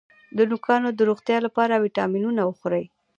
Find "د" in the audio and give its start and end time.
0.37-0.39, 0.93-0.99